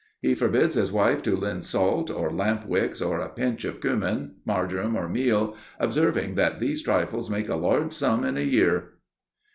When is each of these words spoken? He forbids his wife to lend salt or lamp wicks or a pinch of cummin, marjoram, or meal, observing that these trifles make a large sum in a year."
He 0.19 0.33
forbids 0.33 0.73
his 0.73 0.91
wife 0.91 1.21
to 1.21 1.35
lend 1.35 1.63
salt 1.63 2.09
or 2.09 2.31
lamp 2.31 2.65
wicks 2.65 3.03
or 3.03 3.19
a 3.19 3.29
pinch 3.29 3.65
of 3.65 3.79
cummin, 3.79 4.37
marjoram, 4.47 4.95
or 4.95 5.07
meal, 5.07 5.55
observing 5.79 6.33
that 6.33 6.59
these 6.59 6.81
trifles 6.81 7.29
make 7.29 7.47
a 7.49 7.55
large 7.55 7.93
sum 7.93 8.23
in 8.23 8.35
a 8.35 8.41
year." 8.41 8.93